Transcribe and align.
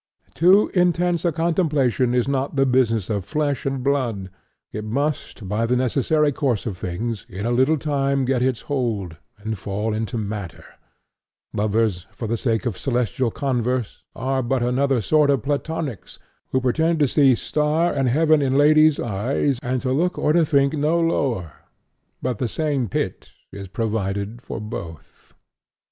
Too 0.33 0.69
intense 0.73 1.25
a 1.25 1.31
contemplation 1.31 2.15
is 2.15 2.27
not 2.27 2.55
the 2.55 2.65
business 2.65 3.07
of 3.07 3.23
flesh 3.23 3.67
and 3.67 3.83
blood; 3.83 4.31
it 4.71 4.83
must, 4.83 5.47
by 5.47 5.67
the 5.67 5.75
necessary 5.75 6.31
course 6.31 6.65
of 6.65 6.75
things, 6.75 7.23
in 7.29 7.45
a 7.45 7.51
little 7.51 7.77
time 7.77 8.25
let 8.25 8.41
go 8.41 8.47
its 8.47 8.61
hold, 8.61 9.17
and 9.37 9.59
fall 9.59 9.93
into 9.93 10.17
matter. 10.17 10.65
Lovers 11.53 12.07
for 12.09 12.27
the 12.27 12.35
sake 12.35 12.65
of 12.65 12.79
celestial 12.79 13.29
converse, 13.29 14.01
are 14.15 14.41
but 14.41 14.63
another 14.63 15.01
sort 15.01 15.29
of 15.29 15.43
Platonics, 15.43 16.17
who 16.49 16.59
pretend 16.59 16.97
to 16.97 17.07
see 17.07 17.35
stars 17.35 17.95
and 17.95 18.09
heaven 18.09 18.41
in 18.41 18.57
ladies' 18.57 18.99
eyes, 18.99 19.59
and 19.61 19.83
to 19.83 19.91
look 19.91 20.17
or 20.17 20.33
think 20.43 20.73
no 20.73 20.99
lower; 20.99 21.53
but 22.23 22.39
the 22.39 22.47
same 22.47 22.87
pit 22.89 23.29
is 23.51 23.67
provided 23.67 24.41
for 24.41 24.59
both." 24.59 25.35